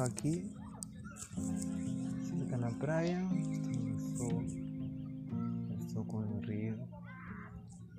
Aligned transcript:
esto 0.00 0.12
aquí, 0.12 0.50
cerca 2.22 2.56
de 2.56 2.58
la 2.58 2.70
playa, 2.70 3.28
esto, 3.96 4.42
esto 5.78 6.04
con 6.04 6.26
el 6.28 6.42
río, 6.42 6.74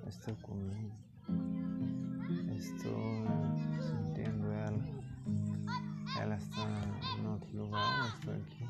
esto 0.08 0.36
con 0.42 0.70
esto 2.56 2.90
sintiendo 3.80 4.52
él, 4.52 4.82
él 6.22 6.32
está 6.32 6.66
en 7.18 7.26
otro 7.26 7.50
lugar, 7.52 7.82
estoy 8.18 8.40
aquí. 8.40 8.66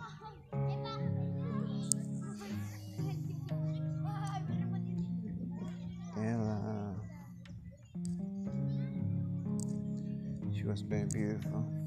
Ela, 6.17 6.95
she 10.53 10.65
was 10.65 10.83
very 10.83 11.07
beautiful. 11.07 11.82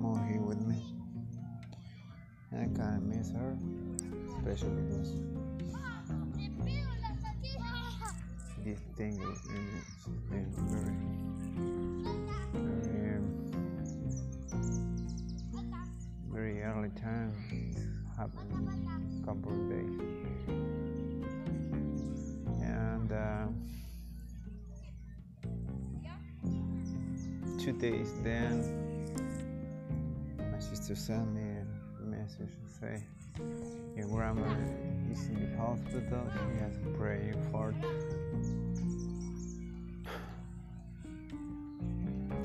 More 0.00 0.24
here 0.26 0.40
with 0.40 0.60
me. 0.60 0.76
And 2.52 2.60
I 2.60 2.66
kind 2.78 2.96
of 2.96 3.02
miss 3.02 3.30
her, 3.32 3.56
especially 4.38 4.82
because 4.82 5.14
this 8.64 8.80
thing 8.96 9.20
is, 9.20 9.38
is, 9.38 9.84
is 10.32 10.58
very, 10.68 10.90
very, 12.92 13.20
very 16.30 16.62
early 16.62 16.90
time. 17.00 17.32
Happened 18.16 19.22
a 19.22 19.26
couple 19.26 19.52
of 19.52 19.68
days. 19.70 19.98
And 22.62 23.12
uh, 23.12 23.46
two 27.58 27.72
days 27.72 28.12
then, 28.22 28.85
sister 30.86 31.14
sent 31.14 31.34
me 31.34 31.42
a 31.42 32.06
message 32.06 32.54
to 32.62 32.72
say, 32.80 33.02
Your 33.96 34.06
grandma 34.06 34.46
is 35.10 35.26
in 35.26 35.50
the 35.50 35.56
hospital, 35.56 36.30
she 36.32 36.62
has 36.62 36.78
brain 36.96 37.34
infarct. 37.34 37.82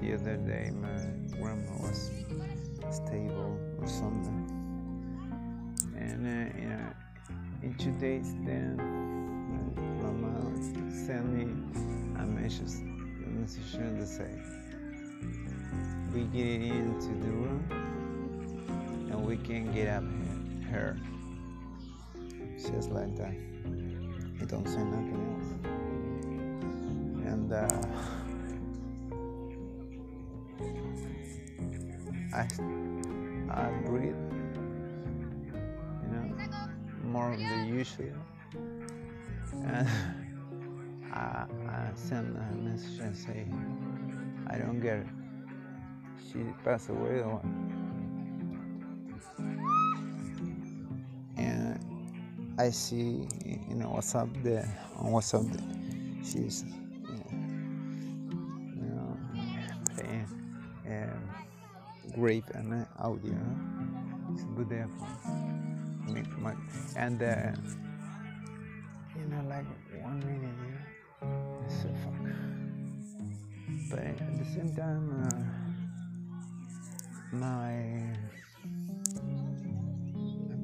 The 0.01 0.13
other 0.15 0.37
day, 0.37 0.71
my 0.71 1.37
grandma 1.37 1.71
was 1.83 2.09
stable 2.89 3.59
or 3.79 3.85
something. 3.85 4.47
And 5.95 6.25
uh, 6.25 6.57
know, 6.67 6.93
in 7.61 7.75
two 7.75 7.91
days, 7.99 8.33
then 8.43 8.77
my 10.01 10.09
mom 10.09 10.91
sent 11.05 11.31
me 11.31 11.43
a 12.19 12.25
message, 12.25 12.81
a 13.23 13.29
message 13.29 13.71
to 13.73 14.07
say, 14.07 14.31
we 16.11 16.23
get 16.23 16.63
into 16.63 17.09
the 17.23 17.29
room 17.29 17.91
and 19.11 19.25
we 19.25 19.35
can 19.35 19.71
get 19.73 19.89
up 19.89 20.03
here. 20.69 20.97
Just 22.57 22.91
like 22.91 23.15
that. 23.17 23.33
It 24.39 24.47
don't 24.47 24.67
say 24.67 24.83
nothing 24.83 25.19
else. 25.31 25.51
And 27.27 27.51
uh, 27.51 27.67
I, 32.33 32.47
I 33.51 33.69
breathe, 33.85 34.15
you 36.01 36.09
know, 36.09 36.25
more 37.03 37.35
than 37.35 37.67
usual. 37.67 38.15
And 39.65 39.87
I, 41.13 41.45
I 41.67 41.91
send 41.95 42.37
a 42.37 42.55
message 42.55 42.99
and 42.99 43.15
say, 43.15 43.45
I 44.47 44.57
don't 44.57 44.79
get 44.79 44.97
it. 44.99 45.07
She 46.31 46.39
passed 46.63 46.89
away 46.89 47.19
or 47.19 47.35
what? 47.35 47.80
And 51.37 51.79
I 52.57 52.69
see, 52.69 53.27
you 53.69 53.75
know, 53.75 53.89
WhatsApp 53.97 54.43
there, 54.43 54.67
on 54.97 55.11
WhatsApp 55.11 55.51
there, 55.51 56.23
she's, 56.23 56.63
you 58.75 58.85
know, 58.85 59.17
playing 59.95 60.27
um, 60.87 61.29
grape 62.13 62.49
and 62.53 62.85
audio. 62.99 63.37
It's 64.33 64.43
good 64.55 64.69
there 64.69 64.87
for 64.97 65.31
me. 66.13 66.23
And, 66.95 67.21
uh, 67.21 67.51
you 69.15 69.25
know, 69.27 69.43
like 69.49 69.65
one 70.03 70.19
minute, 70.19 70.55
you 71.21 71.27
know, 71.27 71.63
it's 71.65 71.75
so 71.81 71.89
fuck. 72.03 72.17
But 73.89 73.99
at 73.99 74.37
the 74.37 74.45
same 74.45 74.71
time, 74.75 75.05
uh, 75.25 75.61
my 77.35 77.73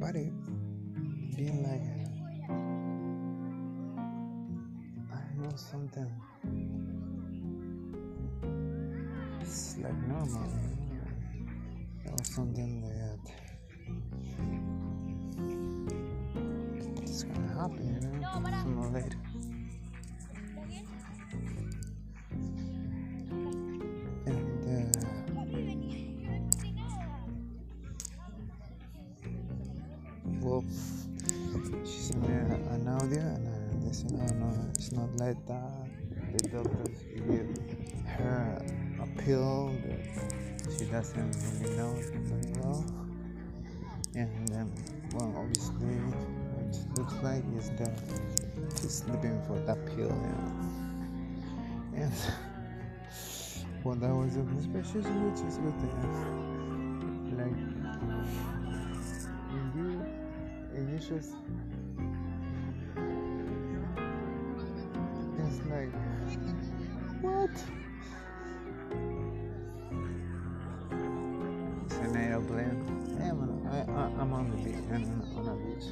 body 0.07 0.31
being 1.35 1.63
like 1.67 1.83
I 5.11 5.23
know 5.41 5.55
something. 5.55 6.11
It's 9.41 9.77
like 9.83 9.97
normal. 10.07 10.49
Or 12.05 12.23
something 12.23 12.83
like 12.83 12.95
that 13.03 13.36
well, 30.57 31.85
she 31.85 31.99
sent 31.99 32.27
me 32.27 32.33
a- 32.33 32.73
an 32.73 32.87
audio, 32.87 33.19
and 33.19 33.47
uh, 33.47 33.85
they 33.85 33.93
said, 33.93 34.11
no, 34.11 34.25
no, 34.25 34.69
it's 34.69 34.91
not 34.91 35.09
like 35.17 35.37
that. 35.45 35.87
The 36.33 36.49
doctors 36.49 37.03
give 37.13 37.49
her 38.07 38.65
a 39.01 39.21
pill 39.21 39.75
that 39.85 40.77
she 40.77 40.85
doesn't 40.85 41.35
really 41.61 41.75
know 41.77 41.93
very 41.93 42.53
well. 42.59 42.85
And 44.15 44.51
um, 44.55 44.71
well, 45.13 45.33
obviously, 45.37 45.93
what 46.55 46.75
it 46.75 46.99
looks 46.99 47.13
like 47.23 47.43
is 47.55 47.69
that 47.77 47.93
she's 48.81 48.95
sleeping 48.95 49.39
for 49.45 49.59
that 49.59 49.85
pill, 49.85 50.09
know. 50.09 50.53
And 51.95 52.13
well, 53.83 53.95
that 53.95 54.13
was 54.13 54.35
a 54.35 54.45
suspicious, 54.55 55.05
which 55.05 55.47
is 55.47 55.57
good 55.59 56.56
and 61.09 61.23
it's 65.39 65.61
like, 65.69 65.91
what? 67.21 67.49
It's 71.85 71.95
an 71.95 72.17
aeroplane. 72.17 72.83
I'm 73.21 73.39
on, 73.39 73.49
I, 73.71 73.79
I, 73.89 74.21
I'm 74.21 74.33
on 74.33 74.51
the 74.51 74.57
beach, 74.57 74.83
I'm 74.91 75.21
on 75.37 75.47
a 75.47 75.55
beach. 75.55 75.87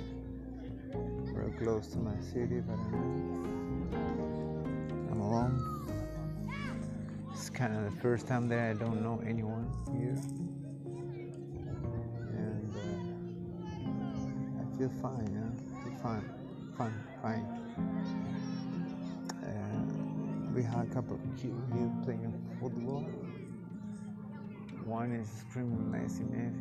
Very 1.34 1.52
close 1.52 1.88
to 1.88 1.98
my 2.00 2.20
city, 2.20 2.60
but 2.60 2.74
I'm, 2.74 3.90
I'm 5.12 5.22
alone. 5.22 5.56
It's 7.32 7.50
kind 7.50 7.74
of 7.76 7.86
the 7.86 8.02
first 8.02 8.28
time 8.28 8.50
that 8.50 8.60
I 8.60 8.74
don't 8.74 9.02
know 9.02 9.22
anyone 9.26 9.72
here. 9.98 10.18
Feel 14.78 14.92
fine, 15.02 15.30
yeah. 15.32 15.84
Feel 15.84 15.98
fine, 16.02 16.30
fine, 16.78 16.94
fine. 17.22 17.66
We 20.56 20.64
had 20.64 20.88
a 20.90 20.94
couple 20.94 21.16
of 21.16 21.22
kids 21.36 21.60
here 21.74 21.92
playing 22.06 22.32
football. 22.62 23.02
One 24.86 25.12
is 25.12 25.28
extremely 25.42 25.84
nice 25.92 26.20
Messi. 26.20 26.56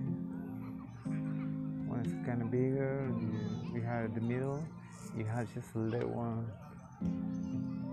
One 1.86 2.00
is 2.04 2.26
kind 2.26 2.42
of 2.42 2.50
bigger. 2.50 3.14
We 3.72 3.80
had 3.80 4.12
the 4.16 4.20
middle. 4.20 4.66
You 5.16 5.24
had 5.24 5.46
just 5.54 5.76
a 5.76 5.78
little 5.78 6.08
one 6.08 6.50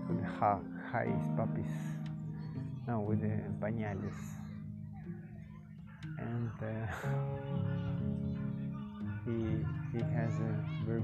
with 0.08 0.20
the 0.20 0.26
highest 0.90 1.36
puppies. 1.36 1.70
No, 2.88 2.98
with 2.98 3.20
the 3.20 3.38
pañales. 3.60 4.18
And 6.18 6.50
uh, 6.60 7.98
he 9.24 9.64
he 9.92 9.98
has 10.14 10.32
a 10.40 10.52
very 10.84 11.02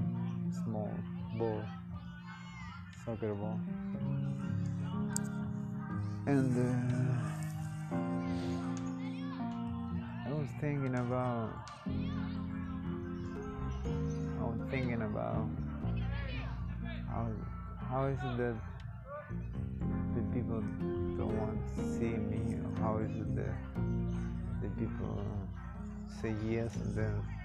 small 0.63 0.91
ball, 1.37 1.63
soccer 3.05 3.33
ball. 3.33 3.59
And 6.25 6.51
uh, 6.57 7.95
I 10.27 10.31
was 10.31 10.47
thinking 10.59 10.95
about 10.95 11.49
I 14.39 14.43
was 14.43 14.59
thinking 14.69 15.01
about 15.01 15.47
how 17.07 17.27
how 17.89 18.05
is 18.05 18.19
it 18.19 18.37
that 18.37 18.55
the 20.15 20.21
people 20.33 20.61
don't 21.17 21.37
want 21.39 21.59
to 21.75 21.83
see 21.97 22.17
me 22.17 22.57
how 22.81 22.97
is 22.97 23.11
it 23.15 23.35
that 23.35 23.55
the 24.61 24.69
people 24.77 25.23
say 26.21 26.35
yes 26.45 26.75
and 26.75 26.95
then 26.95 27.38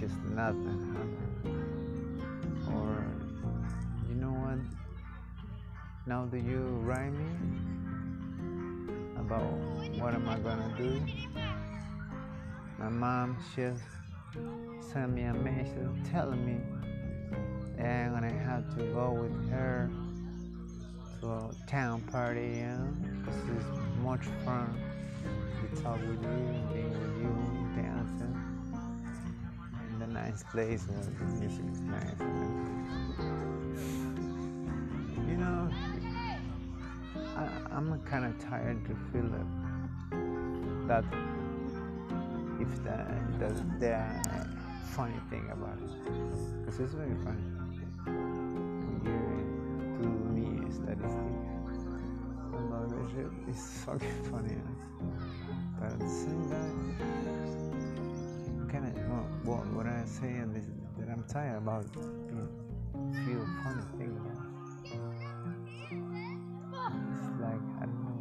just 0.00 0.16
nothing 0.24 0.94
uh-huh. 0.94 0.98
happens. 0.98 2.68
Or 2.68 3.06
you 4.08 4.14
know 4.14 4.32
what? 4.32 4.58
Now 6.06 6.24
do 6.26 6.36
you 6.36 6.60
write 6.84 7.12
me 7.12 7.26
about 9.26 9.42
what 9.98 10.14
am 10.14 10.28
I 10.28 10.38
gonna 10.38 10.74
do, 10.76 11.00
my 12.78 12.88
mom 12.88 13.38
just 13.54 13.82
sent 14.92 15.12
me 15.12 15.22
a 15.22 15.34
message 15.34 16.10
telling 16.10 16.44
me 16.44 16.60
that 17.76 18.06
I'm 18.06 18.12
gonna 18.12 18.30
have 18.30 18.76
to 18.76 18.84
go 18.92 19.12
with 19.12 19.50
her 19.50 19.90
to 21.20 21.26
a 21.28 21.50
town 21.66 22.00
party, 22.02 22.40
you 22.40 22.66
know, 22.66 22.88
because 23.24 23.64
much 24.02 24.26
fun 24.44 24.76
to 25.60 25.82
talk 25.82 26.00
with 26.00 26.22
you, 26.22 26.28
and 26.28 26.72
being 26.72 26.90
with 26.90 27.22
you, 27.22 27.61
nice 30.32 30.44
place 30.44 30.84
the 30.84 30.92
music 31.40 31.64
is 31.70 31.80
nice. 31.80 32.20
And, 32.20 33.38
you 35.28 35.36
know, 35.36 35.70
I, 37.36 37.38
I'm 37.70 38.00
kind 38.06 38.24
of 38.24 38.38
tired 38.42 38.82
to 38.86 38.94
feel 39.12 39.28
that, 39.28 39.46
that 40.88 41.04
if 42.60 42.82
the, 42.82 42.96
the, 43.38 43.48
the 43.78 43.94
funny 44.92 45.20
thing 45.28 45.50
about 45.52 45.76
it, 45.76 45.90
because 46.64 46.80
it's 46.80 46.94
very 46.94 47.16
funny. 47.16 47.42
Do 49.04 50.08
me 50.32 50.46
statistics 50.70 51.12
about 52.54 52.90
shit, 53.14 53.30
it's 53.48 53.64
fucking 53.84 54.22
funny. 54.30 54.56
But 55.78 55.92
at 55.92 55.98
the 55.98 56.08
same 56.08 56.48
time, 56.48 57.41
of 58.86 58.94
well, 59.08 59.26
well, 59.44 59.64
what 59.74 59.86
I 59.86 60.04
say 60.04 60.28
is 60.28 60.66
that 60.98 61.08
I'm 61.08 61.24
tired 61.28 61.58
about 61.58 61.92
being 61.92 62.48
feel 63.24 63.46
funny 63.62 63.82
thing 63.98 64.12
about. 64.20 64.42
It's 67.18 67.30
like 67.40 67.64
I 67.80 67.84
don't 67.86 68.02
know 68.02 68.20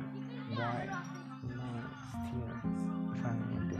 why 0.55 0.77
I'm 0.91 1.89
still 2.27 2.53
trying 3.21 3.69
to 3.69 3.77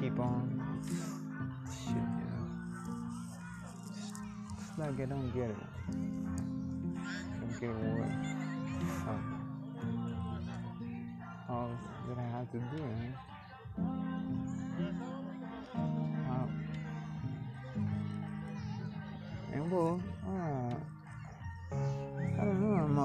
keep 0.00 0.16
on 0.18 0.42
shit, 1.70 1.88
you 1.90 2.26
know. 2.30 2.46
It's 4.58 4.74
like 4.78 4.98
I 5.00 5.06
don't 5.06 5.30
get 5.34 5.50
it. 5.50 5.56
I 5.88 7.36
don't 7.40 7.56
get 7.60 7.70
what 7.70 8.12
fuck. 9.04 9.24
All 11.48 11.70
that 12.08 12.18
I 12.18 12.20
have 12.22 12.48
to 12.52 12.58
do, 12.58 12.82
eh? 12.82 12.88
How? 13.10 13.39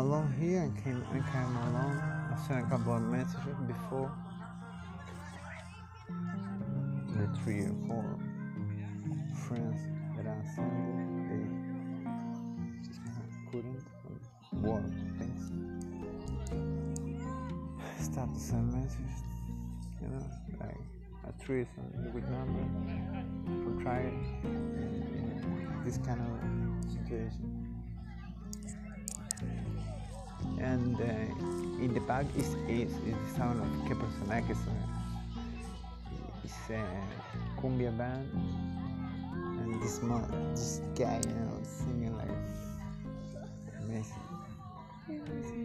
Alone 0.05 0.31
here. 0.39 0.61
I 0.61 0.81
came, 0.81 1.03
I 1.09 1.19
came 1.31 1.55
alone. 1.67 1.97
I 2.31 2.47
sent 2.47 2.67
a 2.67 2.69
couple 2.69 2.95
of 2.95 3.01
messages 3.01 3.57
before. 3.65 4.11
The 7.15 7.27
three 7.39 7.61
or 7.61 7.75
four 7.87 8.05
friends 9.47 9.79
that 10.15 10.27
I 10.27 10.39
sent, 10.53 10.73
they 11.29 11.45
couldn't 13.51 13.83
work 14.61 14.85
things. 15.17 15.43
Stop 17.99 18.31
to 18.31 18.39
send 18.39 18.73
messages, 18.73 19.23
you 20.01 20.07
know, 20.09 20.23
like 20.59 20.77
a 21.27 21.33
threesome 21.43 22.13
with 22.13 22.29
number 22.29 22.63
for 23.63 23.81
trying 23.81 24.21
this 25.83 25.97
kind 25.97 26.21
of 26.21 26.93
situation. 26.93 27.64
And 30.85 31.01
uh, 31.01 31.83
in 31.83 31.95
the 31.95 31.99
back 32.01 32.27
is, 32.37 32.53
is, 32.69 32.91
is 33.09 33.15
the 33.17 33.37
sound 33.37 33.59
of 33.59 33.67
qué 33.89 33.95
personaje 33.95 34.51
es. 34.51 34.57
It's 36.43 36.69
a 36.69 36.85
cumbia 37.59 37.89
band, 37.97 38.29
and 39.59 39.81
this 39.81 39.99
mo- 40.03 40.29
this 40.51 40.81
guy, 40.95 41.19
you 41.25 41.33
know, 41.33 41.57
singing 41.63 42.15
like 42.15 42.29
amazing. 43.81 45.64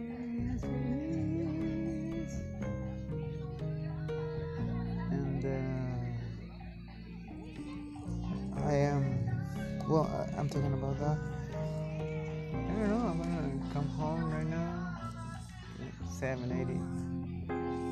7, 16.21 16.51
8 16.51 16.67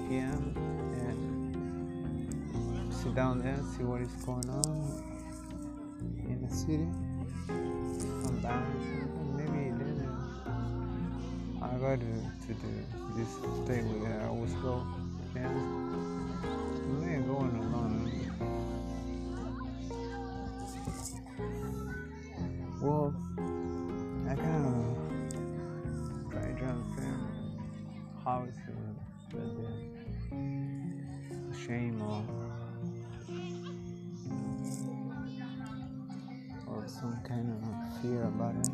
p.m. 0.08 0.54
and 1.02 2.94
sit 2.94 3.16
down 3.16 3.40
there, 3.40 3.58
see 3.76 3.84
what 3.84 4.02
is 4.02 4.12
going 4.24 4.48
on 4.48 5.04
in 6.28 6.48
the 6.48 6.56
city. 6.56 6.88
Come 7.48 8.40
back, 8.44 8.64
maybe 9.36 9.72
then 9.82 10.08
I 11.60 11.76
got 11.80 12.00
to, 12.02 12.06
to 12.06 12.54
do 12.54 12.86
this 13.18 13.30
thing 13.68 14.00
where 14.00 14.22
I 14.22 14.28
always 14.28 14.54
go. 14.62 14.86
And 15.34 16.09
shame 31.66 32.02
or 32.02 32.24
or 36.68 36.88
some 36.88 37.20
kind 37.28 37.52
of 37.52 38.02
fear 38.02 38.24
about 38.24 38.56
it 38.56 38.70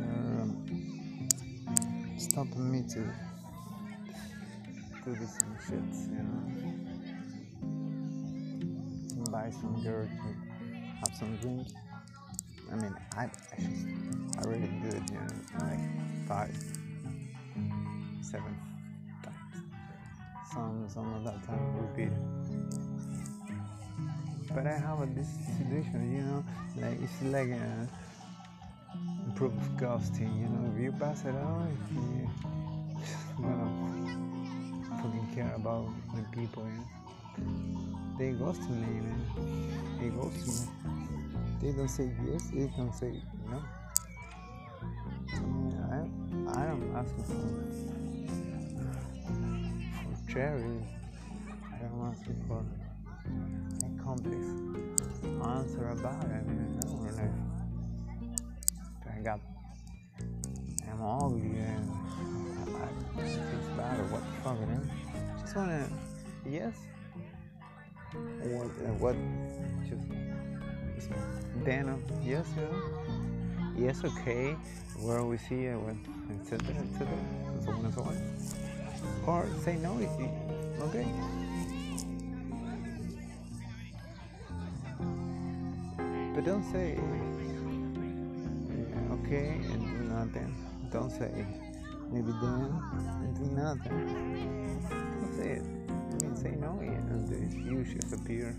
um, 0.00 0.66
stopping 2.18 2.70
me 2.70 2.82
to 2.88 3.00
do 5.04 5.14
this 5.14 5.38
some 5.38 5.56
shit, 5.66 5.84
you 6.10 6.22
know. 6.22 6.42
Buy 9.30 9.50
some 9.50 9.82
girl 9.82 10.06
to 10.06 10.10
have 10.98 11.14
some 11.18 11.36
drinks. 11.36 11.72
I 12.70 12.74
mean, 12.76 12.94
I 13.16 13.24
actually, 13.24 13.66
I 14.38 14.42
really 14.48 14.70
do 14.82 14.88
it, 14.88 15.02
you 15.10 15.18
know, 15.18 15.26
like 15.58 15.80
five, 16.28 16.56
seven. 18.22 18.69
Some, 20.52 20.86
some 20.88 21.14
of 21.14 21.24
that 21.24 21.46
time 21.46 21.76
repeat. 21.78 22.12
But 24.52 24.66
I 24.66 24.78
have 24.78 25.14
this 25.14 25.28
situation, 25.58 26.12
you 26.12 26.22
know, 26.22 26.44
like 26.76 26.98
it's 27.00 27.22
like 27.22 27.50
a 27.50 27.88
proof 29.36 29.52
of 29.52 29.68
ghosting, 29.76 30.34
you 30.40 30.48
know. 30.48 30.72
If 30.74 30.82
you 30.82 30.92
pass 30.92 31.24
it 31.24 31.28
if 31.28 31.92
you 31.94 32.28
gonna 33.40 33.68
fucking 34.96 35.28
care 35.34 35.54
about 35.54 35.88
the 36.14 36.22
people, 36.36 36.64
you 36.64 36.78
know. 36.78 37.00
They 38.18 38.32
ghost 38.32 38.62
me, 38.62 39.00
man. 39.00 39.22
They 40.00 40.08
ghost 40.08 40.46
me. 40.48 40.54
They 41.62 41.72
don't 41.72 41.88
say 41.88 42.10
yes, 42.26 42.50
they 42.52 42.66
don't 42.76 42.92
say 42.92 43.22
no. 43.48 43.62
I 45.32 46.00
I, 46.56 46.62
I 46.62 46.66
am 46.66 46.96
asking 46.96 47.24
for, 47.24 47.99
I 50.36 50.42
am 50.42 52.02
asking 52.08 52.40
for 52.46 52.64
a 53.84 54.02
complex 54.02 54.36
answer 55.44 55.88
about 55.88 56.24
it. 56.24 56.30
I 56.30 56.80
don't. 56.80 57.50
I 59.12 59.22
got, 59.22 59.40
I'm 60.88 61.02
ugly 61.02 61.58
and 61.58 61.90
I, 62.76 63.20
it's 63.20 63.68
bad 63.76 63.98
or 63.98 64.04
what 64.04 64.22
the 64.22 64.32
fuck, 64.42 64.58
you? 64.60 64.80
Just 65.40 65.56
wanna, 65.56 65.88
yes. 66.48 66.74
What, 68.12 68.66
uh, 68.66 68.94
what, 69.00 69.16
just 69.88 71.10
then 71.64 71.88
uh, 71.88 71.96
yes, 72.22 72.46
know, 72.56 73.74
yes, 73.76 74.04
okay, 74.04 74.56
where 75.00 75.24
we 75.24 75.38
see 75.38 75.64
it, 75.64 75.76
what, 75.76 75.96
etc., 76.40 76.74
etc., 76.76 77.08
so 77.64 77.72
on 77.72 77.84
and 77.84 77.94
so 77.94 78.02
on. 78.02 78.59
Or 79.26 79.46
say 79.64 79.76
no 79.76 79.92
okay. 80.80 81.06
But 86.34 86.44
don't 86.44 86.64
say 86.72 86.98
yeah, 88.70 89.14
okay 89.14 89.60
and 89.72 89.80
do 89.80 90.14
nothing. 90.14 90.54
Don't 90.90 91.10
say 91.10 91.46
maybe 92.10 92.32
then 92.40 92.70
and 93.22 93.34
do 93.36 93.44
nothing. 93.54 94.80
That's 95.20 95.38
it. 95.38 95.62
I 95.62 96.24
mean, 96.24 96.36
say 96.36 96.56
no 96.56 96.78
and 96.80 97.28
the 97.28 97.38
you 97.56 97.84
just 97.84 98.12
appear. 98.12 98.56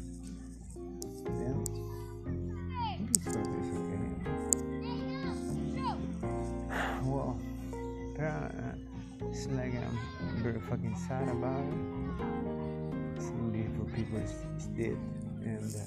Fucking 10.71 10.95
sad 11.05 11.27
about 11.27 11.59
it. 11.59 13.21
Some 13.21 13.51
beautiful 13.51 13.85
people 13.93 14.19
is, 14.19 14.31
is 14.57 14.67
dead, 14.67 14.97
and 15.43 15.75
uh, 15.75 15.79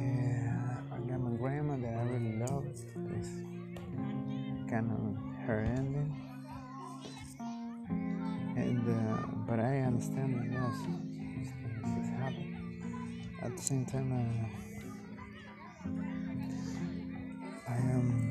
yeah, 0.00 0.80
I 0.90 0.96
got 1.06 1.20
my 1.20 1.36
grandma 1.36 1.76
that 1.76 1.94
I 1.98 2.02
really 2.04 2.38
love. 2.38 2.64
It's 3.12 3.28
kind 4.70 4.90
of 4.90 5.00
her 5.46 5.60
ending, 5.76 6.10
and 8.56 8.88
uh, 8.88 9.26
but 9.46 9.60
I 9.60 9.80
understand 9.80 10.36
that 10.36 10.46
yes, 10.50 10.80
these 11.36 11.52
things 11.60 11.88
just 11.94 12.10
happen. 12.16 12.48
At 13.42 13.54
the 13.54 13.62
same 13.62 13.84
time, 13.84 14.12
uh, 14.16 14.48
I 17.70 17.76
am. 17.76 18.06
At 18.08 18.25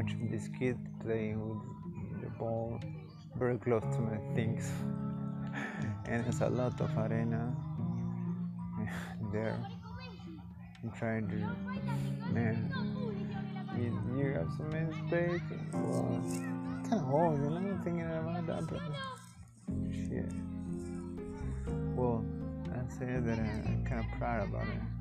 watching 0.00 0.30
this 0.30 0.48
kid 0.58 0.78
playing 1.02 1.38
with 1.46 2.22
the 2.22 2.30
ball 2.38 2.80
very 3.36 3.58
close 3.58 3.82
to 3.94 4.00
my 4.00 4.16
things, 4.34 4.72
and 6.06 6.26
it's 6.26 6.40
a 6.40 6.48
lot 6.48 6.80
of 6.80 6.90
arena 6.96 7.54
there. 9.32 9.58
I'm 10.82 10.90
trying 10.92 11.28
to, 11.28 12.32
man, 12.32 12.56
you, 13.76 13.92
you 14.16 14.32
have 14.32 14.48
some 14.56 14.70
space. 15.06 15.42
Well, 15.74 16.22
kind 16.88 17.02
of 17.02 17.12
old, 17.12 17.38
you 17.38 17.50
know, 17.50 17.80
thinking 17.84 18.06
about 18.06 18.46
that, 18.46 18.66
but 18.68 18.80
shit. 19.92 20.32
Well, 21.94 22.24
I 22.72 22.98
say 22.98 23.20
that 23.20 23.38
I'm 23.38 23.84
kind 23.86 24.00
of 24.00 24.18
proud 24.18 24.48
about 24.48 24.66
it. 24.66 24.99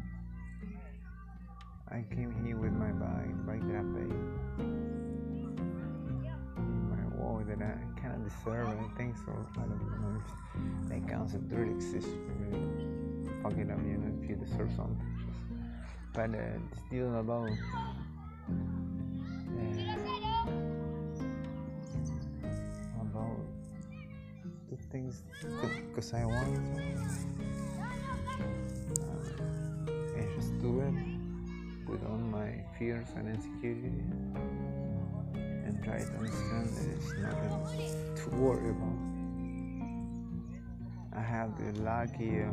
I 1.91 2.05
came 2.13 2.31
here 2.45 2.55
with 2.55 2.71
my 2.73 2.91
bike, 2.91 3.33
bike 3.47 3.67
that 3.67 3.77
I 3.77 3.83
paid. 3.97 4.13
My 6.87 7.03
wall 7.17 7.41
that 7.47 7.57
I 7.57 7.73
kind 7.99 8.13
of 8.13 8.23
deserve, 8.23 8.67
I 8.67 8.71
think 8.95 9.17
so. 9.17 9.33
I 9.57 9.61
don't 9.61 9.81
know 9.99 10.21
if 10.83 10.89
that 10.89 11.09
concept 11.09 11.51
really 11.51 11.71
exists. 11.71 12.11
Really 12.37 12.61
fuck 13.41 13.53
it 13.53 13.71
up, 13.71 13.79
you 13.83 13.97
know, 13.97 14.13
if 14.21 14.29
you 14.29 14.35
deserve 14.35 14.71
something. 14.75 15.01
But 16.13 16.29
uh, 16.35 16.59
it's 16.71 16.79
still 16.85 17.15
about 17.15 17.49
uh, 17.49 17.55
about 23.01 23.39
the 24.69 24.77
things 24.91 25.23
because 25.87 26.13
I 26.13 26.25
want 26.25 26.55
uh, 26.77 27.01
I 30.17 30.35
just 30.35 30.53
do 30.61 30.81
it 30.81 31.08
with 31.89 32.05
all 32.05 32.17
my 32.17 32.63
fears 32.77 33.07
and 33.15 33.27
insecurity 33.27 33.87
and 35.33 35.83
try 35.83 35.97
to 35.97 36.13
understand 36.17 36.69
that 36.69 36.87
it's 36.95 37.13
nothing 37.17 38.13
to 38.15 38.29
worry 38.35 38.69
about. 38.69 38.99
I 41.17 41.21
have 41.21 41.57
the 41.57 41.81
lucky 41.81 42.41
uh, 42.41 42.49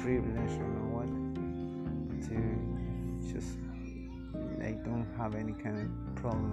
privilege, 0.00 0.52
you 0.52 0.66
know 0.76 0.88
what, 0.96 1.10
to 2.28 2.36
just 3.32 3.58
like 4.58 4.82
don't 4.84 5.06
have 5.16 5.34
any 5.34 5.52
kind 5.52 5.78
of 5.78 6.14
problem 6.16 6.52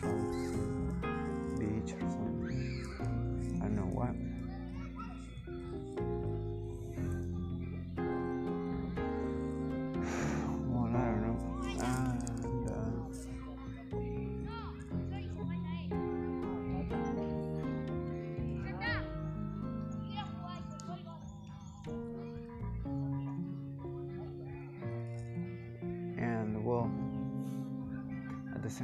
from 0.00 0.18
some 0.42 1.56
beach 1.58 1.94
or 1.94 2.00
something. 2.10 3.60
I 3.60 3.64
don't 3.66 3.76
know 3.76 3.82
what. 3.82 4.31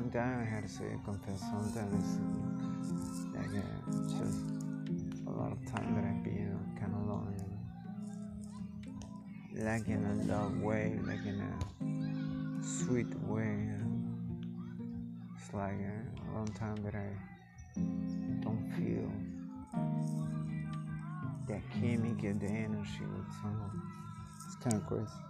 Time, 0.06 0.40
I 0.40 0.44
had 0.44 0.62
to 0.62 0.68
say, 0.68 0.84
confess 1.04 1.40
sometimes 1.40 2.20
like 3.34 3.50
just 4.08 4.38
a 5.26 5.30
lot 5.30 5.50
of 5.50 5.58
time 5.66 5.94
that 5.94 6.04
I've 6.04 6.22
been 6.22 6.56
kind 6.78 6.94
of 6.94 7.00
alone, 7.08 7.34
know? 9.54 9.70
like 9.70 9.88
in 9.88 10.04
a 10.04 10.14
love 10.32 10.56
way, 10.60 10.98
like 11.04 11.26
in 11.26 11.40
a 11.40 11.52
sweet 12.64 13.12
way. 13.22 13.70
It's 15.36 15.52
like 15.52 15.74
a 15.74 16.32
long 16.32 16.48
time 16.54 16.76
that 16.84 16.94
I 16.94 17.10
don't 18.40 18.70
feel 18.76 19.10
that 21.48 21.62
chemical, 21.72 22.34
the 22.38 22.46
energy 22.46 23.00
with 23.00 23.32
someone. 23.42 23.82
It's 24.46 24.56
kind 24.62 24.76
of 24.76 24.86
crazy. 24.86 25.22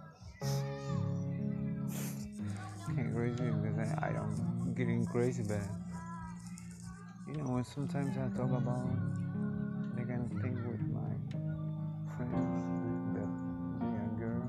kind 2.95 3.07
of 3.07 3.15
crazy 3.15 3.49
because 3.51 3.79
I, 3.79 4.09
I 4.09 4.13
don't 4.13 4.58
getting 4.79 5.05
crazy, 5.05 5.43
but 5.43 5.59
you 7.27 7.33
know, 7.33 7.51
when 7.51 7.65
sometimes 7.65 8.15
I 8.15 8.29
talk 8.37 8.47
about 8.47 8.87
that 9.97 10.07
kind 10.07 10.23
of 10.23 10.31
thing 10.41 10.55
with 10.55 10.79
my 10.87 11.11
friends, 12.15 13.11
that 13.13 13.27
they 13.83 13.97
are 13.99 14.15
girl, 14.17 14.47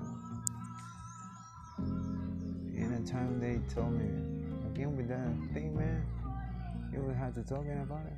in 2.77 2.93
a 2.93 3.03
time 3.11 3.41
they 3.41 3.59
told 3.75 3.91
me, 3.91 4.07
again 4.71 4.97
with 4.97 5.09
that 5.09 5.27
thing, 5.53 5.75
man, 5.77 6.07
you 6.93 7.01
will 7.01 7.13
have 7.13 7.35
to 7.35 7.43
talking 7.43 7.81
about 7.83 8.07
it. 8.07 8.13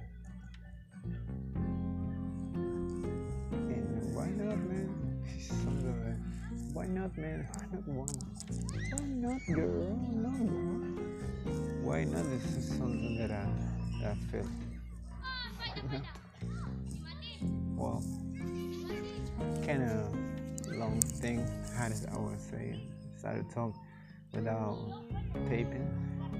And 3.48 4.14
why 4.14 4.26
not, 4.26 4.58
man? 4.58 4.90
Why 6.74 6.86
not, 6.86 7.16
man? 7.16 7.48
Why 7.54 7.66
not 7.72 7.88
woman? 7.88 8.20
Why 8.90 9.04
not, 9.06 9.40
girl? 9.54 9.98
No, 10.12 10.30
no. 10.30 11.11
Why 11.82 12.04
not? 12.04 12.24
This 12.30 12.44
is 12.56 12.68
something 12.78 13.16
that 13.18 13.30
I, 13.30 13.46
that 14.00 14.12
I 14.12 14.14
feel. 14.30 14.48
Well, 17.74 18.04
kind 19.66 19.82
of 19.82 20.14
long 20.78 21.00
thing. 21.00 21.44
How 21.76 21.88
did 21.88 22.06
I 22.12 22.16
was 22.16 22.40
saying? 22.48 22.80
Started 23.16 23.48
to 23.48 23.54
talk 23.54 23.74
without 24.32 24.78
taping, 25.48 25.88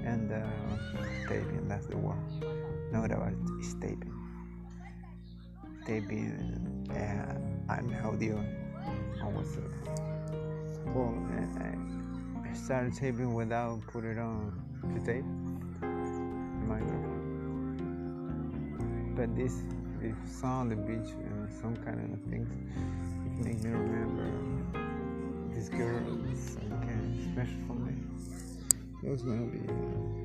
and 0.05 0.31
uh, 0.31 1.27
taping. 1.27 1.67
That's 1.67 1.85
the 1.87 1.97
word. 1.97 2.15
Not 2.93 3.11
about 3.11 3.33
it's 3.59 3.73
taping. 3.73 4.13
Taping 5.85 6.87
uh, 6.91 7.73
an 7.73 7.93
audio 8.05 8.37
on 9.21 9.33
WhatsApp. 9.33 9.71
Well, 10.95 11.13
I, 11.59 12.49
I 12.49 12.53
started 12.53 12.93
taping 12.95 13.33
without 13.33 13.81
put 13.87 14.05
it 14.05 14.17
on 14.17 14.72
tape. 15.05 15.25
But 19.15 19.35
this, 19.35 19.61
this 20.01 20.15
song, 20.41 20.69
the 20.69 20.75
beach, 20.75 21.13
eh, 21.13 21.27
and 21.29 21.49
some 21.61 21.75
kind 21.77 22.13
of 22.13 22.19
things, 22.29 22.49
make 23.43 23.63
me 23.63 23.69
remember 23.69 24.25
this 25.53 25.69
girl 25.69 26.01
some 26.35 26.69
kind 26.81 26.99
of 26.99 27.31
special 27.31 27.61
for 27.67 27.75
me. 27.75 27.93
It 29.03 29.09
was 29.09 29.21
gonna 29.21 29.45
be. 29.45 29.59
Uh, 29.59 30.22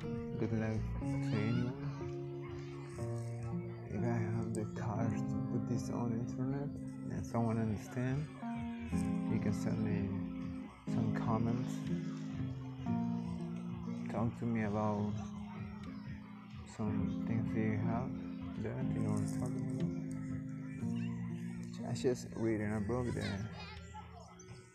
Good 0.00 0.52
luck 0.52 0.78
to 1.00 1.36
anyone. 1.36 1.74
If 3.90 4.00
I 4.00 4.06
have 4.06 4.54
the 4.54 4.64
courage 4.80 5.18
to 5.18 5.36
put 5.50 5.68
this 5.68 5.90
on 5.90 6.12
internet 6.12 6.68
and 7.10 7.26
someone 7.26 7.58
understand, 7.58 8.24
you 9.32 9.40
can 9.40 9.52
send 9.52 9.84
me 9.84 10.08
some 10.94 11.12
comments. 11.26 11.72
Talk 14.12 14.38
to 14.38 14.44
me 14.44 14.64
about 14.64 15.12
some 16.76 17.24
things 17.26 17.48
you 17.56 17.80
have 17.88 18.08
that 18.62 18.94
you 18.94 19.00
know 19.00 19.10
what 19.10 19.26
talking 19.40 19.66
about. 21.74 21.90
I 21.90 21.94
just 21.94 22.28
reading 22.36 22.72
a 22.76 22.80
book 22.80 23.12
that 23.14 23.40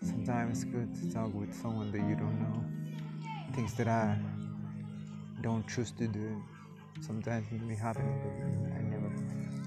sometimes 0.01 0.63
it's 0.63 0.69
good 0.69 0.93
to 0.95 1.13
talk 1.13 1.33
with 1.33 1.53
someone 1.53 1.91
that 1.93 2.01
you 2.01 2.15
don't 2.15 2.39
know. 2.41 2.63
Things 3.53 3.73
that 3.75 3.87
I 3.87 4.17
don't 5.43 5.67
choose 5.67 5.91
to 5.91 6.07
do. 6.07 6.41
Sometimes 7.01 7.45
it 7.51 7.61
may 7.61 7.75
happen, 7.75 8.07
I 8.77 8.81
never 8.81 9.11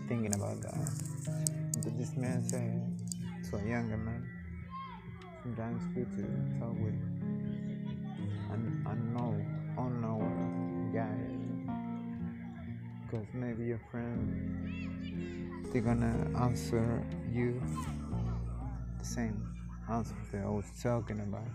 thinking 0.09 0.35
about 0.35 0.62
that. 0.62 0.75
But 1.85 1.99
this 1.99 2.16
man 2.16 2.42
said 2.49 2.80
to 3.50 3.56
a 3.59 3.62
younger 3.62 3.99
man, 3.99 4.26
sometimes 5.42 5.83
good 5.95 6.11
to 6.16 6.23
talk 6.59 6.73
with 6.80 6.95
an 8.54 8.87
unknown, 8.87 9.45
unknown 9.76 10.92
guy. 10.95 11.12
Because 13.02 13.26
maybe 13.35 13.66
your 13.66 13.80
friend, 13.90 15.68
they're 15.73 15.83
gonna 15.83 16.16
answer 16.40 17.04
you 17.30 17.61
the 18.99 19.04
same 19.04 19.47
answer 19.90 20.14
I 20.42 20.49
was 20.49 20.64
talking 20.83 21.21
about. 21.21 21.47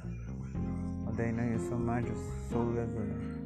But 1.06 1.18
they 1.18 1.32
know 1.32 1.44
you 1.44 1.58
so 1.58 1.76
much, 1.76 2.06
so 2.52 2.60
little. 2.60 3.41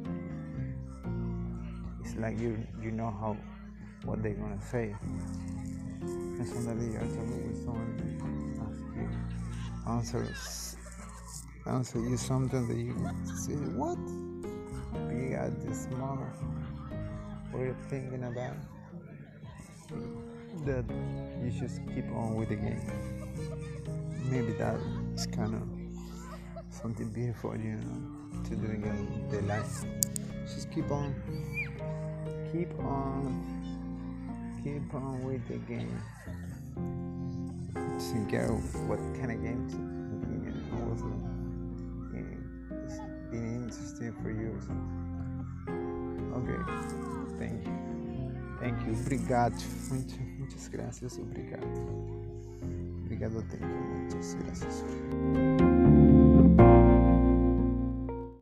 It's 2.06 2.14
like 2.18 2.38
you 2.38 2.56
you 2.80 2.92
know 2.92 3.10
how 3.10 3.36
what 4.04 4.22
they're 4.22 4.34
gonna 4.34 4.62
say. 4.62 4.94
And 6.00 6.46
suddenly 6.46 6.92
you're 6.92 7.00
talking 7.00 7.48
with 7.48 7.64
someone 7.64 7.98
ask 8.62 8.84
you 8.94 9.08
answers 9.92 10.76
answer 11.66 11.98
you 11.98 12.16
something 12.16 12.68
that 12.68 12.76
you 12.76 12.94
say 13.34 13.54
what? 13.74 13.98
You 15.10 15.34
got 15.34 15.60
this 15.66 15.88
moment 15.98 16.32
what 17.50 17.62
you're 17.62 17.76
thinking 17.90 18.22
about 18.22 18.54
that 20.64 20.84
you 21.42 21.50
just 21.50 21.80
keep 21.92 22.08
on 22.12 22.36
with 22.36 22.50
the 22.50 22.56
game. 22.56 22.86
Maybe 24.30 24.52
that 24.52 24.78
is 25.16 25.26
kind 25.26 25.56
of 25.56 25.75
something 26.86 27.08
beautiful, 27.08 27.50
you 27.56 27.74
know, 27.74 28.42
to 28.44 28.54
do 28.54 28.66
in 28.66 29.28
the 29.28 29.42
life. 29.42 29.82
Just 30.44 30.70
keep 30.70 30.88
on, 30.92 31.12
keep 32.52 32.70
on, 32.78 33.42
keep 34.62 34.94
on 34.94 35.20
with 35.24 35.44
the 35.48 35.58
game. 35.66 36.00
Just 37.98 38.14
don't 38.30 38.62
what 38.86 39.00
kind 39.18 39.32
of 39.32 39.42
games 39.42 39.72
you 39.74 40.52
know, 40.54 40.86
was 40.86 41.02
it's 42.70 43.00
being 43.32 43.64
interesting 43.64 44.14
for 44.22 44.30
you 44.30 44.54
or 44.54 44.60
something. 44.60 44.94
Okay. 46.38 46.60
Thank 47.36 47.66
you. 47.66 47.74
Thank 48.60 48.86
you. 48.86 48.92
Obrigado. 48.92 49.56
Muitas, 49.90 50.18
muitas 50.38 50.68
graças. 50.68 51.18
Obrigado. 51.18 51.66
Obrigado. 53.02 53.42
Thank 53.50 53.64
you. 53.64 53.68
Muitas 53.98 54.34
graças. 54.34 54.84